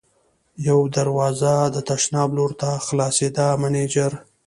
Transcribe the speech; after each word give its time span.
یوه 0.67 0.85
دروازه 0.97 1.53
د 1.75 1.77
تشناب 1.89 2.29
لور 2.37 2.51
ته 2.61 2.69
خلاصېده، 2.85 3.47
مېنېجر. 3.61 4.11